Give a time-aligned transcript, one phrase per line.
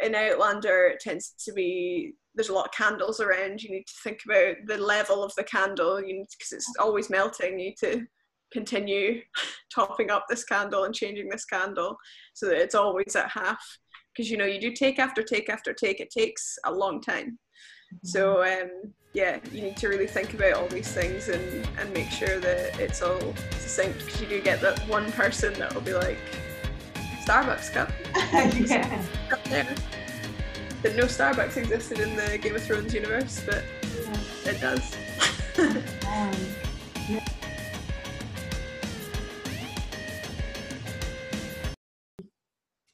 [0.00, 3.62] in Outlander, it tends to be there's a lot of candles around.
[3.62, 6.00] You need to think about the level of the candle.
[6.00, 7.52] You need because it's always melting.
[7.52, 8.06] You need to
[8.52, 9.22] continue
[9.74, 11.96] topping up this candle and changing this candle
[12.34, 13.64] so that it's always at half.
[14.14, 16.00] Because you know you do take after take after take.
[16.00, 17.38] It takes a long time.
[18.04, 22.10] So um, yeah, you need to really think about all these things and, and make
[22.10, 25.94] sure that it's all succinct because you do get that one person that will be
[25.94, 26.18] like,
[27.26, 27.90] Starbucks cup.
[28.70, 29.02] yeah.
[29.32, 29.74] Up there.
[30.82, 34.50] Didn't know Starbucks existed in the Game of Thrones universe, but Yeah.
[34.52, 34.94] it does.
[35.58, 36.36] Um,
[37.08, 37.24] yeah.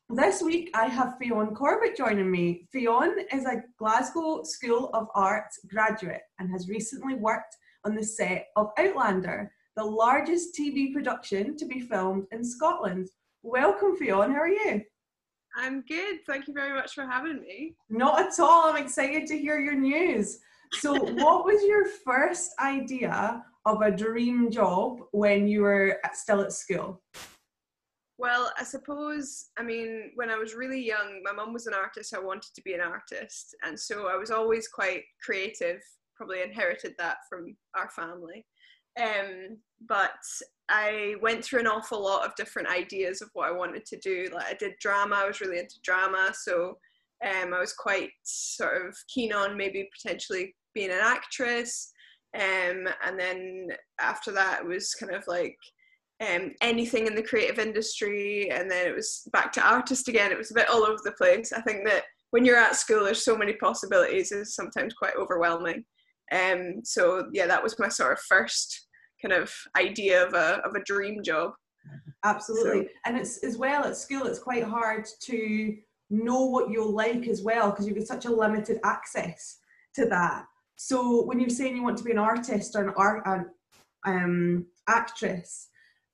[0.08, 2.66] This week I have Fionn Corbett joining me.
[2.72, 8.46] Fionn is a Glasgow School of Arts graduate and has recently worked on the set
[8.56, 13.08] of Outlander, the largest TV production to be filmed in Scotland.
[13.45, 14.30] Welcome, Fionn.
[14.30, 14.82] How are you?
[15.56, 16.20] I'm good.
[16.28, 17.74] Thank you very much for having me.
[17.91, 18.70] Not at all.
[18.70, 20.38] I'm excited to hear your news.
[20.74, 26.53] So, what was your first idea of a dream job when you were still at
[26.53, 27.03] school?
[28.16, 32.14] Well, I suppose, I mean, when I was really young, my mum was an artist.
[32.14, 33.56] I wanted to be an artist.
[33.66, 35.81] And so I was always quite creative,
[36.14, 38.47] probably inherited that from our family.
[39.00, 40.10] Um, but
[40.68, 44.28] I went through an awful lot of different ideas of what I wanted to do.
[44.32, 46.32] Like I did drama, I was really into drama.
[46.34, 46.78] So
[47.24, 51.92] um, I was quite sort of keen on maybe potentially being an actress.
[52.34, 53.68] Um, and then
[54.00, 55.56] after that, it was kind of like,
[56.22, 60.30] um, anything in the creative industry, and then it was back to artist again.
[60.30, 61.52] It was a bit all over the place.
[61.52, 64.30] I think that when you're at school, there's so many possibilities.
[64.32, 65.84] It's sometimes quite overwhelming.
[66.33, 68.88] Um, so yeah, that was my sort of first
[69.20, 71.52] kind of idea of a of a dream job.
[72.25, 72.88] Absolutely.
[73.05, 75.77] And it's as well at school, it's quite hard to
[76.10, 79.58] know what you'll like as well because you've got such a limited access
[79.94, 80.44] to that.
[80.77, 83.47] So when you're saying you want to be an artist or an art an
[84.05, 85.69] um, actress,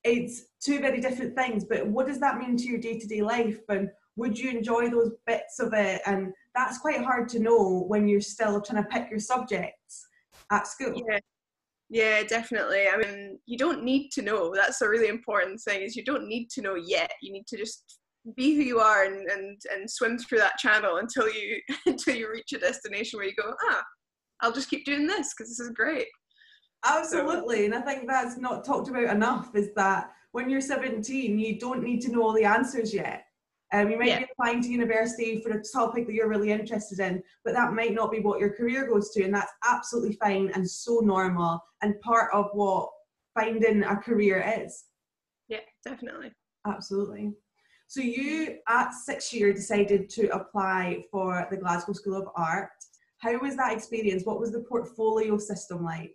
[0.04, 1.64] it's two very different things.
[1.64, 3.60] But what does that mean to your day to day life?
[3.68, 6.00] And would you enjoy those bits of it?
[6.06, 10.06] And that's quite hard to know when you're still trying to pick your subjects
[10.50, 10.92] at school.
[10.94, 11.18] Yeah.
[11.90, 12.84] Yeah, definitely.
[12.92, 14.52] I mean, you don't need to know.
[14.54, 15.80] That's a really important thing.
[15.80, 17.10] Is you don't need to know yet.
[17.22, 17.98] You need to just
[18.36, 22.30] be who you are and and, and swim through that channel until you until you
[22.30, 23.82] reach a destination where you go, ah,
[24.42, 26.08] I'll just keep doing this because this is great.
[26.84, 29.54] Absolutely, and I think that's not talked about enough.
[29.54, 33.24] Is that when you're 17, you don't need to know all the answers yet.
[33.72, 34.18] Um, you might Yeah.
[34.20, 37.92] be applying to university for a topic that you're really interested in, but that might
[37.92, 42.00] not be what your career goes to, and that's absolutely fine and so normal and
[42.00, 42.90] part of what
[43.34, 44.86] finding a career is.
[45.48, 46.32] Yeah, definitely.
[46.66, 47.34] Absolutely.
[47.88, 52.70] So you, at six year, decided to apply for the Glasgow School of Art.
[53.18, 54.24] How was that experience?
[54.24, 56.14] What was the portfolio system like?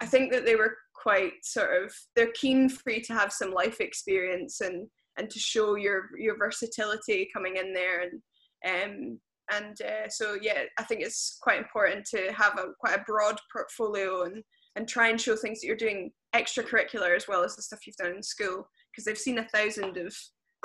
[0.00, 3.52] I think that they were quite sort of they're keen for you to have some
[3.52, 4.88] life experience and
[5.18, 8.02] and to show your your versatility coming in there.
[8.02, 8.22] And
[8.66, 9.18] um
[9.50, 13.38] and uh, so yeah I think it's quite important to have a quite a broad
[13.52, 14.42] portfolio and
[14.76, 17.96] and try and show things that you're doing extracurricular as well as the stuff you've
[17.96, 18.68] done in school.
[18.92, 20.14] Because they've seen a thousand of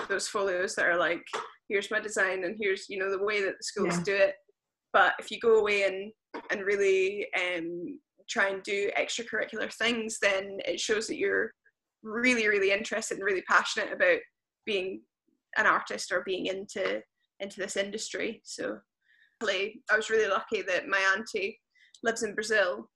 [0.10, 1.24] those folios that are like
[1.70, 4.04] here's my design and here's you know the way that the schools Yeah.
[4.04, 4.36] do it.
[4.92, 6.12] But if you go away and
[6.52, 8.00] and really um
[8.30, 11.52] try and do extracurricular things, then it shows that you're
[12.04, 14.20] really, really interested and really passionate about
[14.66, 15.02] being
[15.58, 17.02] an artist or being into
[17.40, 18.42] into this industry.
[18.44, 18.80] So
[19.46, 21.60] I was really lucky that my auntie
[22.04, 22.90] lives in Brazil.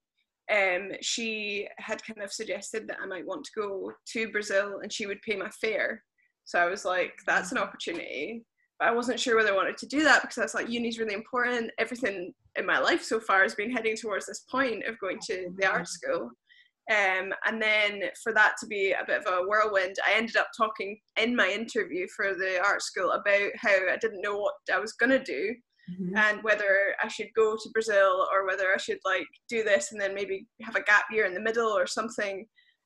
[0.50, 4.92] Um, she had kind of suggested that I might want to go to Brazil and
[4.92, 6.04] she would pay my fare.
[6.46, 8.46] So I was like, that's an opportunity.
[8.80, 11.00] But I wasn't sure whether I wanted to do that because I was like, uni's
[11.00, 11.72] really important.
[11.80, 15.54] Everything in my life so far has been heading towards this point of going to
[15.58, 16.32] the art school.
[16.90, 20.48] Um, and then for that to be a bit of a whirlwind, I ended up
[20.56, 24.80] talking in my interview for the art school about how I didn't know what I
[24.80, 25.54] was going to do
[26.16, 30.02] and whether I should go to Brazil or whether I should like do this and
[30.02, 32.46] then maybe have a gap year in the middle or something.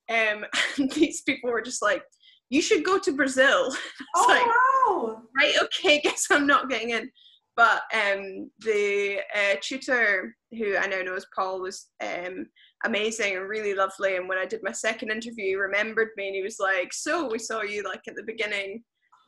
[0.09, 0.45] Um,
[0.77, 2.03] and these people were just like,
[2.49, 3.73] you should go to Brazil.
[4.15, 5.21] Oh like, wow!
[5.37, 7.09] right, okay, guess I'm not getting in.
[7.55, 12.47] But um, the uh, tutor who I now know as Paul was um,
[12.85, 14.15] amazing and really lovely.
[14.15, 17.29] And when I did my second interview, he remembered me and he was like, "So
[17.29, 18.83] we saw you like at the beginning,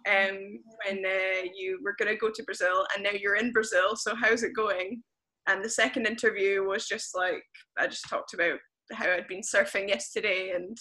[0.07, 3.95] um, when uh, you were gonna go to Brazil, and now you're in Brazil.
[3.95, 5.03] So how's it going?"
[5.47, 7.43] And the second interview was just like
[7.77, 8.59] I just talked about
[8.91, 10.77] how I'd been surfing yesterday and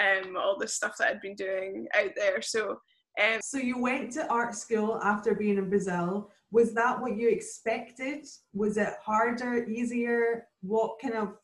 [0.00, 2.42] um, all the stuff that I'd been doing out there.
[2.42, 2.78] So
[3.22, 6.30] um, So you went to art school after being in Brazil.
[6.50, 8.26] was that what you expected?
[8.52, 10.46] Was it harder, easier?
[10.62, 11.34] What kind of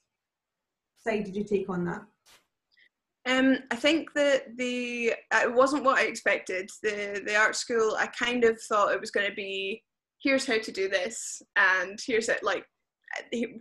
[1.02, 2.02] side did you take on that?
[3.28, 6.70] Um, I think that the it wasn't what I expected.
[6.82, 9.82] The the art school, I kind of thought it was going to be
[10.22, 12.42] here's how to do this, and here's it.
[12.42, 12.64] Like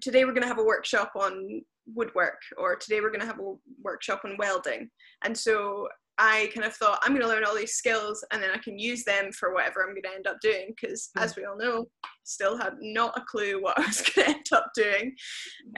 [0.02, 1.62] today we're going to have a workshop on
[1.94, 3.54] woodwork, or today we're going to have a
[3.84, 4.90] workshop on welding,
[5.24, 5.88] and so
[6.20, 8.78] I kind of thought I'm going to learn all these skills and then I can
[8.78, 10.74] use them for whatever I'm going to end up doing.
[10.76, 11.86] Because as we all know,
[12.26, 15.16] still had not a clue what I was going to end up doing.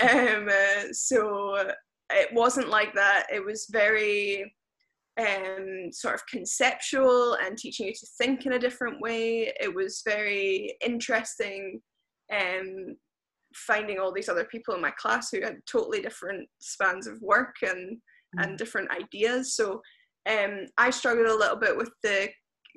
[0.01, 1.71] Um, uh, so
[2.09, 3.27] it wasn't like that.
[3.31, 4.51] It was very
[5.19, 9.53] um, sort of conceptual and teaching you to think in a different way.
[9.59, 11.81] It was very interesting.
[12.33, 12.95] Um,
[13.53, 17.55] finding all these other people in my class who had totally different spans of work
[17.61, 17.97] and
[18.37, 18.57] and mm.
[18.57, 19.55] different ideas.
[19.55, 19.81] So
[20.29, 22.29] um, I struggled a little bit with the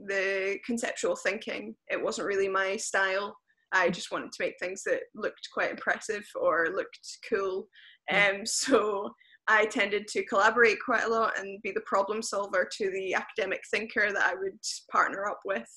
[0.09, 1.75] the conceptual thinking.
[1.89, 3.37] It wasn't really my style.
[3.73, 6.99] I just wanted to make things that looked quite impressive or looked
[7.29, 7.69] cool.
[8.09, 8.37] Hmm.
[8.37, 9.15] Um, so
[9.47, 13.61] I tended to collaborate quite a lot and be the problem solver to the academic
[13.71, 14.59] thinker that I would
[14.91, 15.69] partner up with.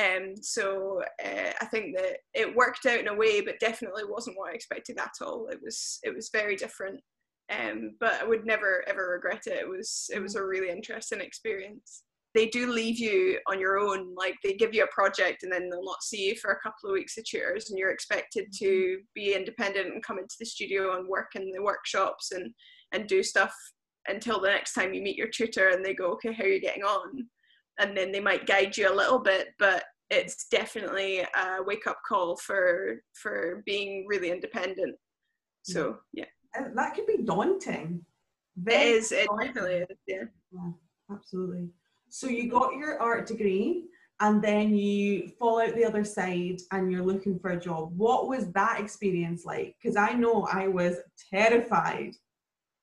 [0.00, 4.36] Um, so uh, I think that it worked out in a way, but definitely wasn't
[4.36, 5.46] what I expected at all.
[5.48, 7.00] It was it was very different
[7.52, 9.58] um, but I would never ever regret it.
[9.60, 12.02] It was it was a really interesting experience.
[12.34, 15.68] They do leave you on your own, like they give you a project and then
[15.68, 18.66] they'll not see you for a couple of weeks of tutors, and you're expected to
[18.66, 19.02] mm-hmm.
[19.14, 22.52] be independent and come into the studio and work in the workshops and
[22.92, 23.54] and do stuff
[24.08, 26.60] until the next time you meet your tutor and they go, okay, how are you
[26.60, 27.26] getting on?
[27.78, 31.98] And then they might guide you a little bit, but it's definitely a wake up
[32.06, 34.96] call for for being really independent.
[35.62, 36.26] So yeah
[36.74, 38.04] that could be daunting.
[38.56, 39.12] Very it is.
[39.12, 39.98] It definitely is.
[40.06, 40.22] Yeah.
[40.52, 40.70] yeah.
[41.10, 41.68] Absolutely.
[42.08, 43.84] So you got your art degree,
[44.20, 47.92] and then you fall out the other side, and you're looking for a job.
[47.96, 49.76] What was that experience like?
[49.82, 50.96] Because I know I was
[51.32, 52.12] terrified.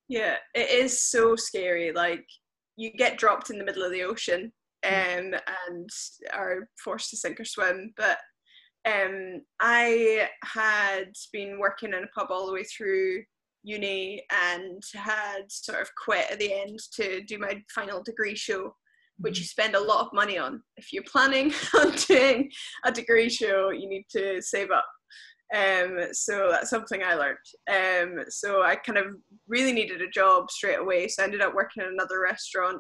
[0.07, 1.93] Yeah, it is so scary.
[1.93, 2.25] Like
[2.75, 4.51] you get dropped in the middle of the ocean,
[4.85, 5.33] um,
[5.69, 5.89] and
[6.33, 8.17] are forced to sink or swim, but
[8.85, 13.23] um, I had been working in a pub all the way through
[13.63, 18.73] uni and had sort of quit at the end to do my final degree show
[19.17, 19.61] which you mm-hmm.
[19.61, 22.49] spend a lot of money on if you're planning on doing
[22.85, 24.85] a degree show you need to save up
[25.53, 27.37] um, so that's something I learned.
[27.69, 29.07] Um, so I kind of
[29.47, 31.07] really needed a job straight away.
[31.07, 32.77] So I ended up working in another restaurant,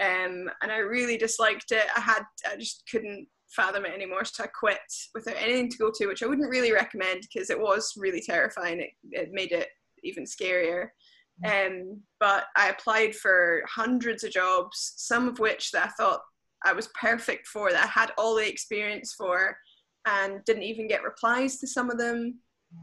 [0.00, 1.86] um, and I really disliked it.
[1.96, 4.24] I had, I just couldn't fathom it anymore.
[4.24, 4.78] So I quit
[5.14, 8.80] without anything to go to, which I wouldn't really recommend because it was really terrifying.
[8.80, 9.68] It, it made it
[10.02, 10.88] even scarier.
[11.44, 16.20] Um, but I applied for hundreds of jobs, some of which that I thought
[16.64, 19.56] I was perfect for, that I had all the experience for,
[20.06, 22.40] and didn't even get replies to some of them.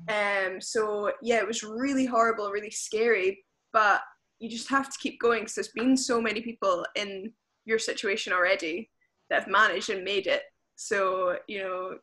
[0.07, 3.43] Um, so yeah, it was really horrible, really scary.
[3.71, 4.01] But
[4.39, 7.31] you just have to keep going because there's been so many people in
[7.65, 8.89] your situation already
[9.29, 10.43] that have managed and made it.
[10.75, 11.97] So you know,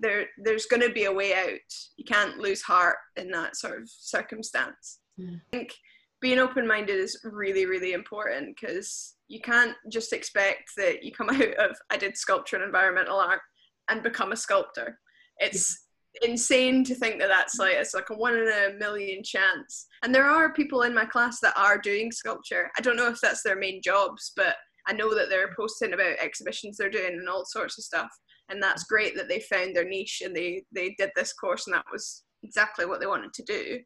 [0.00, 1.60] there there's going to be a way out.
[1.96, 5.00] You can't lose heart in that sort of circumstance.
[5.20, 5.36] Mm.
[5.36, 5.74] I think
[6.20, 11.30] being open minded is really really important because you can't just expect that you come
[11.30, 13.40] out of I did sculpture and environmental art
[13.88, 14.98] and become a sculptor.
[15.38, 15.86] It's
[16.22, 16.30] yeah.
[16.30, 19.86] insane to think that that's like it's like a one in a million chance.
[20.02, 22.70] And there are people in my class that are doing sculpture.
[22.76, 26.18] I don't know if that's their main jobs, but I know that they're posting about
[26.20, 28.10] exhibitions they're doing and all sorts of stuff
[28.48, 31.74] and that's great that they found their niche and they they did this course and
[31.74, 33.78] that was exactly what they wanted to do.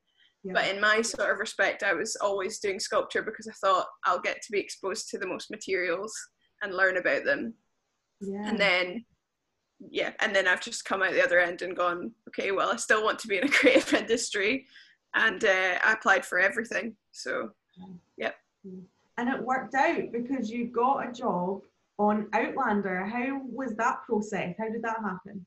[0.45, 0.53] Yeah.
[0.53, 4.21] but in my sort of respect i was always doing sculpture because i thought i'll
[4.21, 6.15] get to be exposed to the most materials
[6.63, 7.55] and learn about them.
[8.21, 8.49] Yeah.
[8.49, 9.05] and then
[9.91, 12.77] yeah and then i've just come out the other end and gone okay well i
[12.77, 14.65] still want to be in a creative industry
[15.15, 17.51] and uh, i applied for everything so
[18.17, 18.31] yeah.
[19.17, 21.63] and it worked out because you got a job
[21.99, 23.05] on Outlander.
[23.05, 24.55] How was that process?
[24.59, 25.45] How did that happen?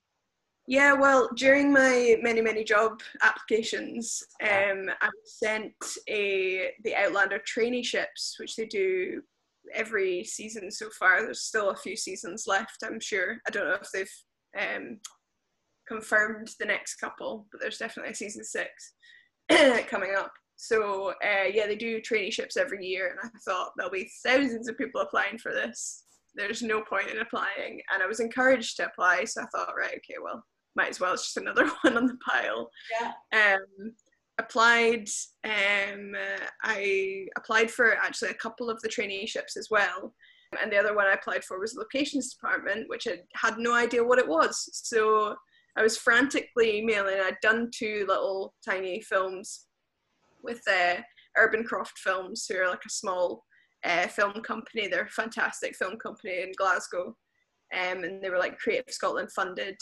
[0.68, 5.74] Yeah, well, during my many many job applications, um, I was sent
[6.08, 9.22] a the Outlander traineeships, which they do
[9.74, 11.24] every season so far.
[11.24, 13.38] There's still a few seasons left, I'm sure.
[13.48, 14.14] I don't know if they've
[14.60, 15.00] um,
[15.88, 18.94] confirmed the next couple, but there's definitely a season six
[19.90, 20.32] coming up.
[20.58, 24.78] So uh, yeah, they do traineeships every year, and I thought there'll be thousands of
[24.78, 26.04] people applying for this
[26.36, 27.82] there's no point in applying.
[27.94, 30.44] And I was encouraged to apply, so I thought, right, okay, well,
[30.76, 31.14] might as well.
[31.14, 32.70] It's just another one on the pile.
[33.00, 33.56] Yeah.
[33.56, 33.94] Um,
[34.40, 35.08] applied.
[35.44, 36.14] Um,
[36.64, 40.14] I applied for actually a couple of the traineeships as well.
[40.62, 43.74] And the other one I applied for was the locations department, which I had no
[43.74, 44.70] idea what it was.
[44.74, 45.36] So
[45.78, 47.20] I was frantically emailing.
[47.20, 49.68] I'd done two little tiny films
[50.44, 50.96] with uh,
[51.38, 53.46] Urban Croft Films, who are like a small
[53.86, 54.88] uh, film company.
[54.88, 57.16] They're a fantastic film company in Glasgow,
[57.74, 59.78] um, and they were like Creative Scotland funded.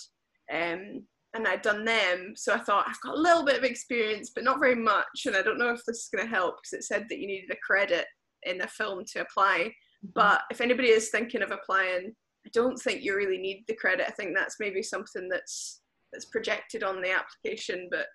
[0.51, 1.03] Um,
[1.36, 4.44] and I'd done them, so I thought I've got a little bit of experience, but
[4.44, 5.25] not very much.
[5.27, 7.27] And I don't know if this is going to help because it said that you
[7.27, 8.06] needed a credit
[8.44, 9.60] in a film to apply.
[9.60, 10.10] Mm-hmm.
[10.15, 12.15] But if anybody is thinking of applying,
[12.46, 14.08] I don't think you really need the credit.
[14.08, 18.08] I think that's maybe something that's that's projected on the application, but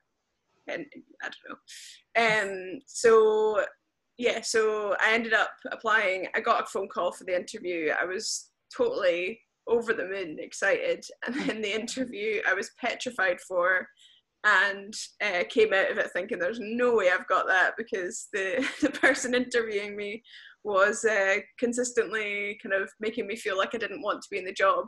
[0.67, 0.85] and
[1.23, 2.73] I don't know.
[2.75, 3.65] Um, so
[4.19, 6.29] yeah, so I ended up applying.
[6.35, 7.91] I got a phone call for the interview.
[7.91, 13.87] I was totally over the moon excited, and then the interview I was petrified for,
[14.45, 18.67] and uh, came out of it thinking there's no way I've got that because the
[18.83, 20.23] the person interviewing me
[20.65, 24.45] was uh, consistently kind of making me feel like I didn't want to be in
[24.45, 24.87] the job.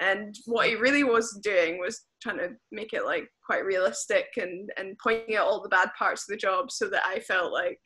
[0.00, 4.70] And what he really was doing was trying to make it like quite realistic and,
[4.76, 7.80] and pointing out all the bad parts of the job so that I felt like,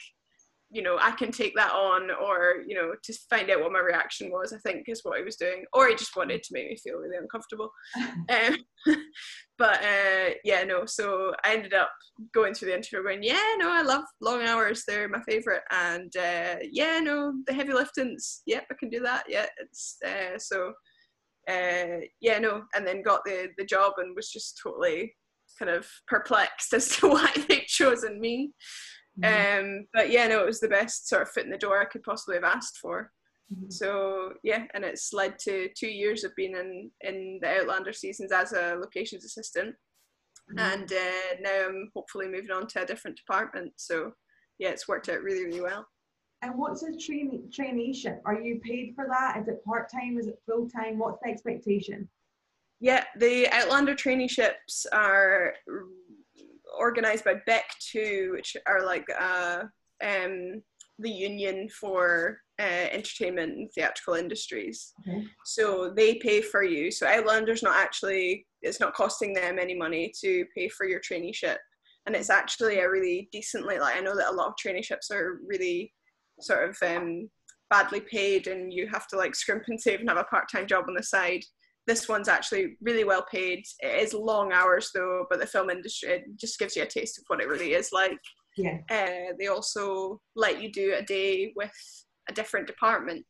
[0.73, 3.81] you know, I can take that on or, you know, to find out what my
[3.81, 5.65] reaction was, I think is what he was doing.
[5.73, 7.71] Or he just wanted to make me feel really uncomfortable.
[7.97, 8.57] um,
[9.59, 11.91] but uh, yeah, no, so I ended up
[12.33, 14.85] going through the interview going, yeah, no, I love long hours.
[14.87, 15.63] They're my favorite.
[15.71, 19.25] And uh, yeah, no, the heavy liftings, yep, I can do that.
[19.29, 20.73] Yeah, it's uh, so
[21.49, 25.15] uh, yeah, no, and then got the the job and was just totally
[25.59, 28.53] kind of perplexed as to why they'd chosen me.
[29.21, 29.61] Mm-hmm.
[29.61, 31.85] Um, but yeah, no, it was the best sort of foot in the door I
[31.87, 33.11] could possibly have asked for.
[33.53, 33.71] Mm-hmm.
[33.71, 38.33] So yeah, and it's led to two years of being in in the Outlander seasons
[38.33, 39.75] as a locations assistant,
[40.51, 40.59] mm-hmm.
[40.59, 43.73] and uh, now I'm hopefully moving on to a different department.
[43.77, 44.13] So
[44.59, 45.87] yeah, it's worked out really really well.
[46.41, 48.21] And what's a trainee traineeship?
[48.25, 49.39] Are you paid for that?
[49.41, 50.19] Is it part time?
[50.19, 50.99] Is it full time?
[50.99, 52.09] What's the expectation?
[52.81, 55.55] Yeah, the Outlander traineeships are
[56.79, 59.65] organized by BECTU, which are like uh,
[60.05, 60.63] um,
[60.99, 64.93] the union for uh, entertainment and theatrical industries.
[65.01, 65.25] Okay.
[65.45, 66.91] So they pay for you.
[66.91, 71.57] So Outlander's not actually, it's not costing them any money to pay for your traineeship.
[72.07, 75.41] And it's actually a really decently, like I know that a lot of traineeships are
[75.47, 75.93] really
[76.41, 77.31] sort of um,
[77.71, 80.85] badly paid and you have to like scrimp and save and have a part-time job
[80.89, 81.45] on the side
[81.87, 86.23] this one's actually really well paid it is long hours though but the film industry
[86.37, 88.19] just gives you a taste of what it really is like
[88.57, 91.73] yeah uh, they also let you do a day with
[92.29, 93.25] a different department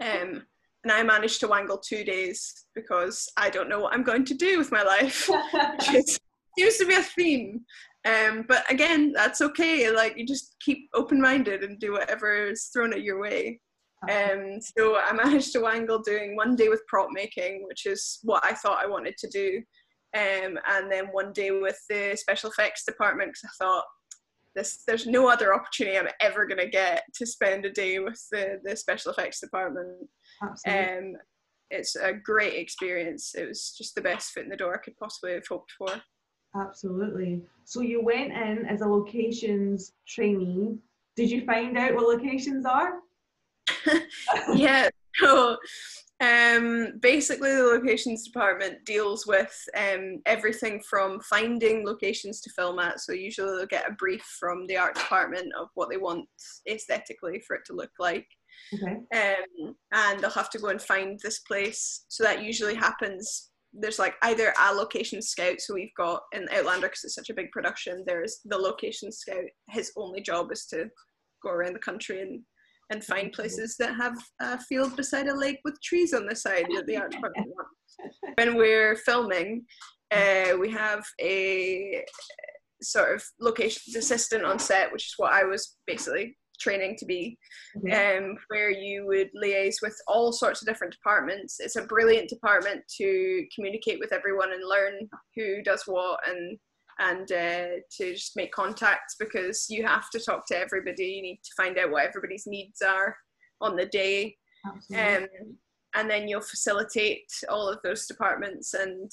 [0.00, 0.42] um,
[0.84, 4.34] and I managed to wangle two days because I don't know what I'm going to
[4.34, 5.28] do with my life,
[5.92, 6.18] which
[6.58, 7.64] seems to be a theme.
[8.04, 9.90] Um, but again, that's okay.
[9.90, 13.60] Like you just keep open minded and do whatever is thrown at your way.
[14.10, 18.44] Um, so I managed to wangle doing one day with prop making, which is what
[18.44, 19.62] I thought I wanted to do,
[20.16, 23.84] um, and then one day with the special effects department because I thought
[24.54, 28.60] this there's no other opportunity I'm ever gonna get to spend a day with the
[28.62, 30.08] the special effects department.
[30.42, 30.96] Absolutely.
[30.96, 31.16] Um,
[31.70, 33.34] it's a great experience.
[33.34, 35.88] It was just the best foot in the door I could possibly have hoped for.
[36.54, 37.42] Absolutely.
[37.64, 40.78] So you went in as a locations trainee.
[41.16, 43.00] Did you find out what locations are?
[44.54, 44.88] yeah.
[45.20, 45.56] So
[46.20, 53.00] um, basically, the locations department deals with um, everything from finding locations to film at.
[53.00, 56.26] So usually they'll get a brief from the art department of what they want
[56.68, 58.26] aesthetically for it to look like.
[58.72, 58.96] Okay.
[59.14, 62.04] Um, and they'll have to go and find this place.
[62.08, 66.86] So that usually happens there's like either a location scout so we've got in outlander
[66.86, 70.88] because it's such a big production there's the location scout his only job is to
[71.42, 72.40] go around the country and
[72.94, 76.66] and find places that have a field beside a lake with trees on the side
[76.74, 79.64] that the art department wants when we're filming
[80.12, 82.04] uh, we have a
[82.80, 87.36] sort of location assistant on set which is what i was basically training to be,
[87.92, 91.58] um, where you would liaise with all sorts of different departments.
[91.58, 96.56] It's a brilliant department to communicate with everyone and learn who does what and
[96.98, 101.04] and uh, to just make contacts because you have to talk to everybody.
[101.04, 103.16] You need to find out what everybody's needs are
[103.60, 104.36] on the day.
[104.96, 105.26] Um,
[105.96, 109.10] and then you'll facilitate all of those departments and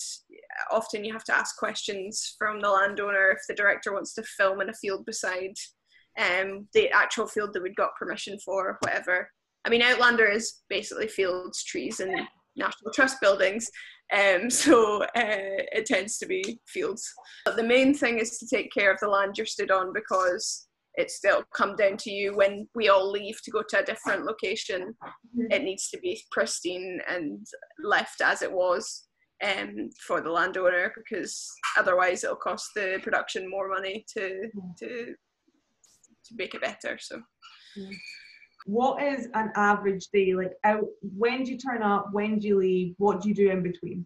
[0.72, 4.62] often you have to ask questions from the landowner if the director wants to film
[4.62, 5.54] in a field beside
[6.20, 9.30] um, the actual field that we'd got permission for, whatever.
[9.64, 12.12] I mean, Outlander is basically fields, trees, and
[12.56, 13.70] National Trust buildings,
[14.14, 17.08] um, so uh, it tends to be fields.
[17.46, 20.68] But the main thing is to take care of the land you're stood on because
[20.96, 24.26] it's still come down to you when we all leave to go to a different
[24.26, 24.94] location.
[25.38, 25.52] Mm-hmm.
[25.52, 27.46] It needs to be pristine and
[27.82, 29.08] left as it was.
[29.44, 34.48] um, for the landowner because otherwise it'll cost the production more money to
[34.80, 35.16] to
[36.26, 36.98] to make it better.
[37.00, 37.22] So.
[38.66, 40.54] What is an average day like?
[40.64, 42.10] Out when do you turn up?
[42.12, 42.96] When do you leave?
[42.98, 44.06] What do you do in between?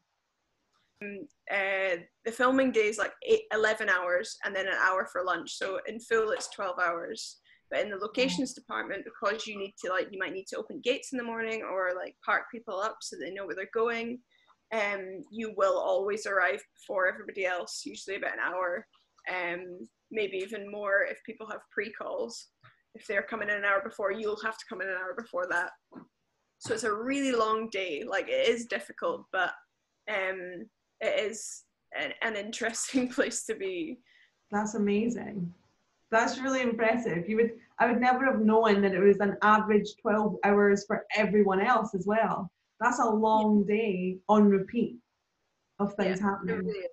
[1.01, 5.23] Um, uh, the filming day is like eight, 11 hours and then an hour for
[5.23, 5.51] lunch.
[5.57, 7.37] So in full, it's 12 hours.
[7.69, 10.81] But in the locations department, because you need to like, you might need to open
[10.83, 14.19] gates in the morning or like park people up so they know where they're going.
[14.73, 18.87] Um, you will always arrive before everybody else, usually about an hour,
[19.31, 22.47] um, maybe even more if people have pre-calls.
[22.95, 25.47] If they're coming in an hour before, you'll have to come in an hour before
[25.51, 25.71] that.
[26.59, 28.03] So it's a really long day.
[28.07, 29.51] Like it is difficult, but
[30.09, 30.65] um,
[31.01, 31.63] it is
[31.97, 33.99] an, an interesting place to be.
[34.51, 35.53] That's amazing.
[36.11, 37.27] That's really impressive.
[37.27, 41.05] You would I would never have known that it was an average 12 hours for
[41.13, 42.49] everyone else as well.
[42.79, 44.97] That's a long day on repeat
[45.79, 46.59] of things yeah, happening.
[46.59, 46.85] Really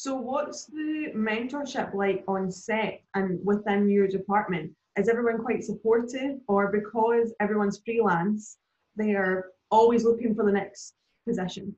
[0.00, 4.72] so what's the mentorship like on set and within your department?
[4.98, 8.58] Is everyone quite supportive or because everyone's freelance,
[8.96, 10.94] they are always looking for the next
[11.26, 11.74] position?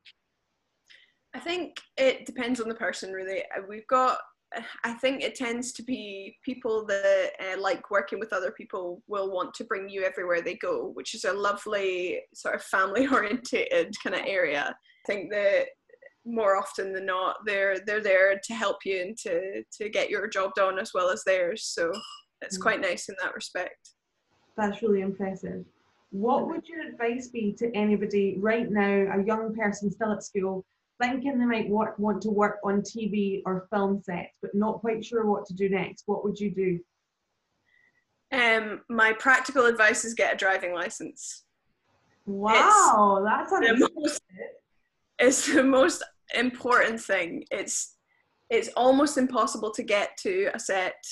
[1.34, 3.40] I think it depends on the person, really.
[3.56, 4.18] Uh, we've got,
[4.84, 9.32] I think it tends to be people that uh, like working with other people will
[9.32, 13.94] want to bring you everywhere they go, which is a lovely sort of family orientated
[14.02, 14.74] kind of area.
[14.74, 15.66] I think that
[16.24, 20.28] more often than not, they're they're there to help you and to to get your
[20.28, 21.64] job done as well as theirs.
[21.64, 21.90] So
[22.42, 22.62] it's mm.
[22.62, 23.90] quite nice in that respect.
[24.56, 25.64] That's really impressive.
[26.10, 30.64] What would your advice be to anybody right now, a young person still at school,
[31.00, 35.04] thinking they might work, want to work on TV or film sets, but not quite
[35.04, 36.78] sure what to do next, what would you do?
[38.30, 41.44] Um, my practical advice is get a driving license.
[42.24, 44.20] Wow, it's that's the most,
[45.18, 46.02] It's the most
[46.34, 47.44] important thing.
[47.50, 47.96] It's
[48.48, 51.04] it's almost impossible to get to a set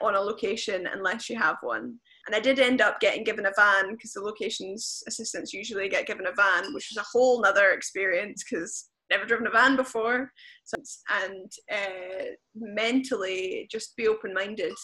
[0.00, 1.98] on a location unless you have one.
[2.26, 6.06] And I did end up getting given a van because the locations assistants usually get
[6.06, 10.30] given a van, which was a whole nother experience because never driven a van before.
[10.64, 10.76] So,
[11.24, 14.74] and uh, mentally, just be open minded.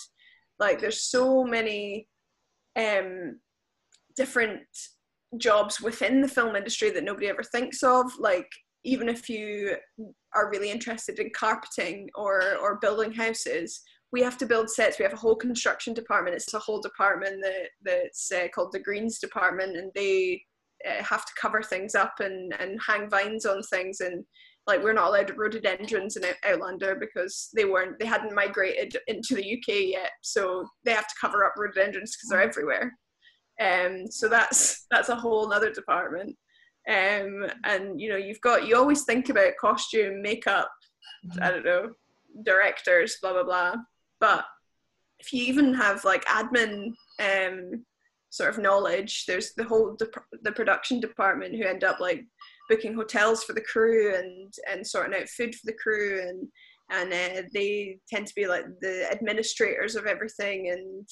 [0.58, 2.08] Like, there's so many
[2.76, 3.38] um,
[4.16, 4.60] different
[5.36, 8.06] jobs within the film industry that nobody ever thinks of.
[8.18, 8.48] Like,
[8.84, 9.76] even if you
[10.34, 13.80] are really interested in carpeting or, or building houses,
[14.12, 14.98] we have to build sets.
[14.98, 16.36] We have a whole construction department.
[16.36, 20.42] It's a whole department that, that's uh, called the Greens Department, and they
[20.88, 24.00] uh, have to cover things up and, and hang vines on things.
[24.00, 24.24] And
[24.68, 29.54] like we're not allowed rhododendrons in Outlander because they weren't they hadn't migrated into the
[29.54, 30.10] UK yet.
[30.22, 32.92] So they have to cover up rhododendrons because they're everywhere.
[33.60, 36.36] Um so that's that's a whole other department.
[36.88, 40.70] Um and you know you've got you always think about costume makeup
[41.40, 41.90] I don't know
[42.44, 43.74] directors blah blah blah
[44.20, 44.44] but
[45.20, 47.84] if you even have like admin um
[48.30, 49.24] sort of knowledge.
[49.26, 49.96] There's the whole
[50.42, 52.24] the production department who end up like
[52.68, 56.48] booking hotels for the crew and and sorting out food for the crew and
[56.90, 61.06] and uh, they tend to be like the administrators of everything and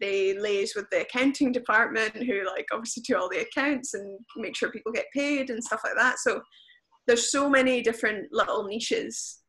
[0.00, 4.56] they liaise with the accounting department who like obviously do all the accounts and make
[4.56, 6.40] sure people get paid and stuff like that so
[7.06, 9.43] there's so many different little niches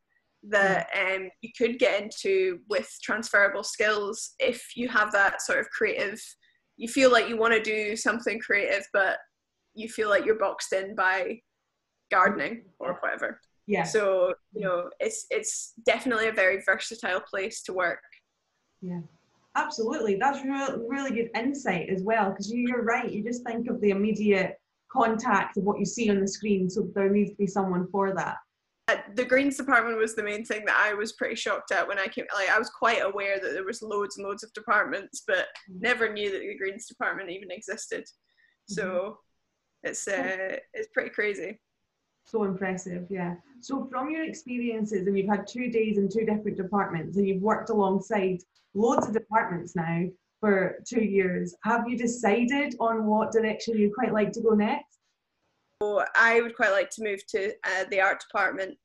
[0.50, 5.70] that um, you could get into with transferable skills if you have that sort of
[5.70, 6.20] creative
[6.78, 9.18] you feel like you want to do something creative, but
[9.74, 11.40] you feel like you're boxed in by
[12.12, 13.40] gardening or whatever.
[13.68, 13.84] Yeah.
[13.84, 18.02] So you know, it's it's definitely a very versatile place to work.
[18.82, 19.02] Yeah.
[19.58, 22.30] Absolutely, that's really really good insight as well.
[22.30, 23.10] Because you're right.
[23.10, 24.60] You just think of the immediate
[24.92, 26.70] contact of what you see on the screen.
[26.70, 28.36] So there needs to be someone for that
[29.16, 32.08] the greens department was the main thing that I was pretty shocked at when I
[32.08, 32.26] came.
[32.34, 35.80] Like I was quite aware that there was loads and loads of departments, but mm-hmm.
[35.82, 38.06] never knew that the greens department even existed.
[38.68, 39.90] So mm-hmm.
[39.90, 41.60] it's uh, it's pretty crazy.
[42.28, 43.36] So impressive, yeah.
[43.62, 47.42] So from your experiences, and you've had two days in two different departments, and you've
[47.42, 48.40] worked alongside
[48.74, 50.06] loads of departments now
[50.40, 51.56] for two years.
[51.64, 55.00] Have you decided on what direction you'd quite like to go next?
[55.82, 58.78] I would quite like to move to uh, the art department,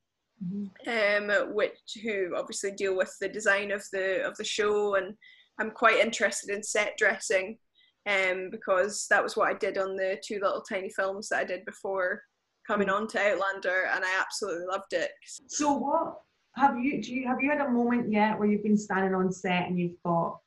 [0.43, 1.31] mm-hmm.
[1.31, 5.15] um, which who obviously deal with the design of the of the show, and
[5.59, 7.57] I'm quite interested in set dressing,
[8.09, 11.43] um, because that was what I did on the two little tiny films that I
[11.45, 12.21] did before
[12.67, 13.03] coming mm-hmm.
[13.03, 15.11] on to Outlander, and I absolutely loved it.
[15.47, 16.21] So what
[16.57, 19.31] have you do you have you had a moment yet where you've been standing on
[19.31, 20.39] set and you've thought,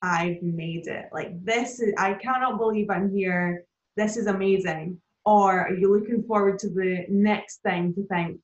[0.00, 1.06] I've made it.
[1.12, 3.64] Like this is I cannot believe I'm here.
[3.96, 8.40] This is amazing or are you looking forward to the next thing to think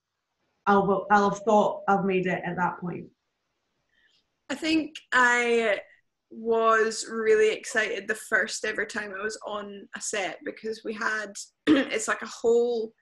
[0.67, 3.07] I'll, I'll have thought I've made it at that point?
[4.51, 5.81] I think I
[6.31, 11.33] was really excited the first ever time I was on a set because we had
[11.67, 12.93] it's like a whole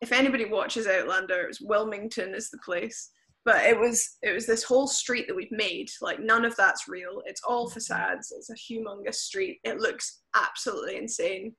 [0.00, 3.10] if anybody watches Outlander, it's Wilmington is the place.
[3.46, 5.90] But it was it was this whole street that we've made.
[6.00, 7.22] Like none of that's real.
[7.26, 8.32] It's all facades.
[8.36, 9.60] It's a humongous street.
[9.64, 11.54] It looks absolutely insane.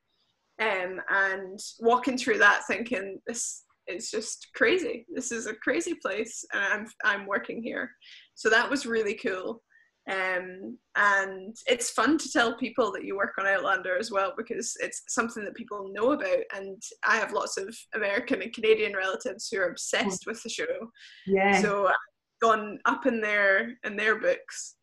[0.60, 5.06] Um, and walking through that thinking this is just crazy.
[5.14, 7.90] This is a crazy place and I'm I'm working here.
[8.34, 9.62] So that was really cool.
[10.08, 14.76] Um, and it's fun to tell people that you work on Outlander as well because
[14.80, 16.38] it's something that people know about.
[16.54, 20.90] And I have lots of American and Canadian relatives who are obsessed with the show.
[21.26, 21.60] Yeah.
[21.60, 21.94] So I've
[22.40, 24.76] gone up in their in their books.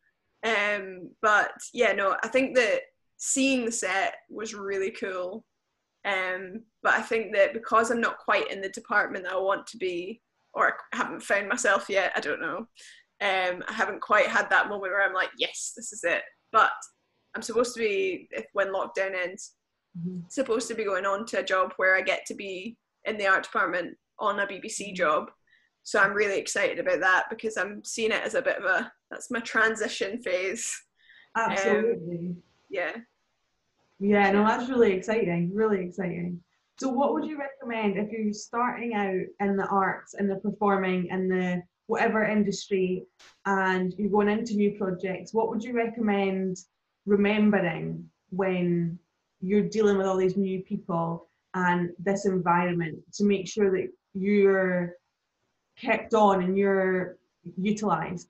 [0.45, 2.81] Um, but yeah, no, I think that
[3.17, 5.45] seeing the set was really cool.
[6.06, 9.68] Um, but I think that because I'm not quite in the department that I want
[9.68, 10.22] to be,
[10.54, 12.68] or I haven't found myself yet, I don't know.
[13.22, 16.24] Um, I haven't quite had that moment where I'm like, yes, this is it.
[16.52, 16.72] But
[17.36, 19.54] I'm supposed to be, if when lockdown ends,
[19.98, 20.20] mm-hmm.
[20.30, 23.28] supposed to be going on to a job where I get to be in the
[23.28, 24.96] art department on a BBC mm-hmm.
[24.96, 25.32] job.
[25.84, 28.92] So I'm really excited about that because I'm seeing it as a bit of a
[29.12, 30.74] that's my transition phase.
[31.36, 32.18] Absolutely.
[32.18, 32.38] Um,
[32.70, 32.96] yeah.
[34.04, 35.52] Yeah, no, that's really exciting.
[35.54, 36.42] Really exciting.
[36.78, 41.10] So, what would you recommend if you're starting out in the arts and the performing
[41.10, 43.06] and the whatever industry
[43.46, 46.58] and you're going into new projects, what would you recommend
[47.06, 49.00] remembering when
[49.39, 54.96] you're dealing with all these new people and this environment to make sure that you're
[55.80, 57.18] kept on and you're
[57.58, 58.28] utilized?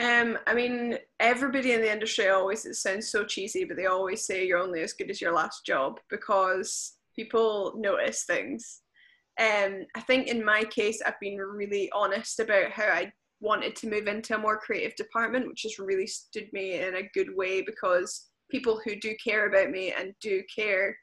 [0.00, 4.26] Um, I mean, everybody in the industry always, it sounds so cheesy, but they always
[4.26, 8.80] say you're only as good as your last job because people notice things.
[9.40, 13.88] Um, I think in my case, I've been really honest about how I wanted to
[13.88, 17.62] move into a more creative department, which has really stood me in a good way
[17.62, 20.96] because people who do care about me and do care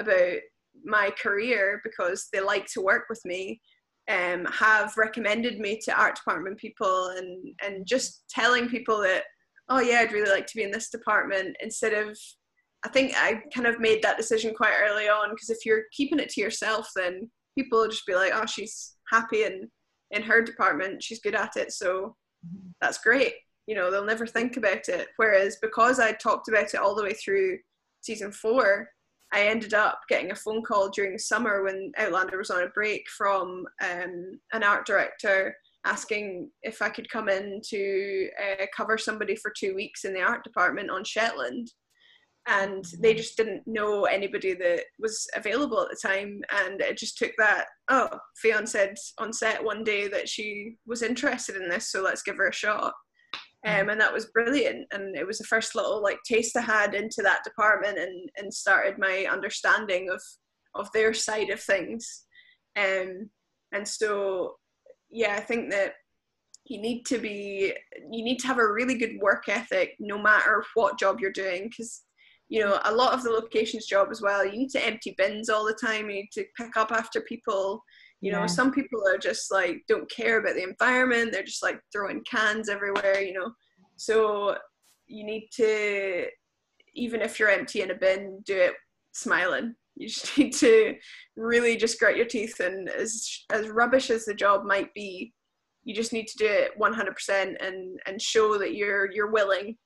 [0.00, 0.38] about
[0.84, 3.60] my career because they like to work with me
[4.08, 9.24] um, have recommended me to art department people and and just telling people that
[9.68, 12.16] oh yeah I'd really like to be in this department instead of
[12.84, 16.20] I think I kind of made that decision quite early on because if you're keeping
[16.20, 19.68] it to yourself then people will just be like, oh, she's happy and
[20.12, 22.14] in her department, she's good at it, so
[22.80, 23.34] that's great.
[23.66, 25.08] You know, they'll never think about it.
[25.16, 27.58] Whereas because I talked about it all the way through
[28.02, 28.88] season four,
[29.36, 32.68] I ended up getting a phone call during the summer when Outlander was on a
[32.68, 38.96] break from um, an art director asking if I could come in to uh, cover
[38.96, 41.70] somebody for two weeks in the art department on Shetland
[42.48, 47.18] and they just didn't know anybody that was available at the time and it just
[47.18, 51.90] took that oh Fionn said on set one day that she was interested in this
[51.90, 52.94] so let's give her a shot.
[53.64, 54.86] Um, and that was brilliant.
[54.92, 58.52] And it was the first little like taste I had into that department and and
[58.52, 60.20] started my understanding of
[60.74, 62.24] of their side of things.
[62.76, 63.30] Um,
[63.72, 64.56] and so
[65.10, 65.94] yeah I think that
[66.66, 67.72] you need to be
[68.10, 71.68] you need to have a really good work ethic no matter what job you're doing
[71.68, 72.02] because
[72.48, 75.48] you know a lot of the locations job as well you need to empty bins
[75.48, 76.08] all the time.
[76.10, 77.82] You need to pick up after people
[78.26, 78.40] you yeah.
[78.40, 82.20] know some people are just like don't care about the environment they're just like throwing
[82.28, 83.52] cans everywhere you know
[83.94, 84.56] so
[85.06, 86.26] you need to
[86.94, 88.74] even if you're emptying a bin do it
[89.12, 90.94] smiling you just need to
[91.36, 95.32] really just grit your teeth and as as rubbish as the job might be
[95.84, 99.76] you just need to do it 100% and and show that you're you're willing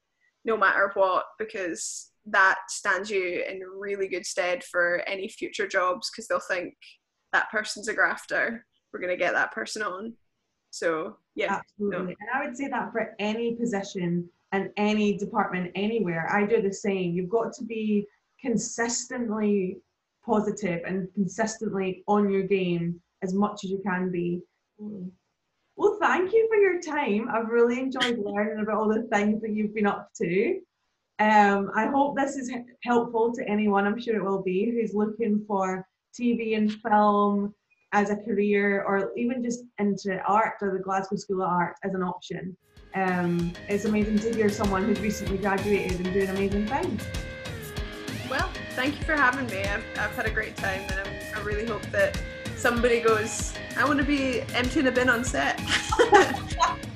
[0.46, 6.10] no matter what because that stands you in really good stead for any future jobs
[6.10, 6.74] because they'll think
[7.32, 8.64] that person's a grafter.
[8.92, 10.14] We're going to get that person on.
[10.70, 11.60] So, yeah.
[11.60, 11.98] Absolutely.
[11.98, 12.16] No.
[12.20, 16.72] And I would say that for any position and any department anywhere, I do the
[16.72, 17.12] same.
[17.12, 18.06] You've got to be
[18.40, 19.78] consistently
[20.24, 24.40] positive and consistently on your game as much as you can be.
[25.76, 27.28] Well, thank you for your time.
[27.32, 30.60] I've really enjoyed learning about all the things that you've been up to.
[31.18, 32.50] Um, I hope this is
[32.82, 35.86] helpful to anyone, I'm sure it will be, who's looking for
[36.18, 37.54] TV and film
[37.92, 41.94] as a career or even just into art or the Glasgow School of Art as
[41.94, 42.56] an option.
[42.94, 47.02] Um, it's amazing to hear someone who's recently graduated and doing amazing things.
[48.28, 49.62] Well, thank you for having me.
[49.64, 52.20] I've, I've had a great time and I'm, i really hope that
[52.56, 55.60] somebody goes, I want to be emptying a bin on set.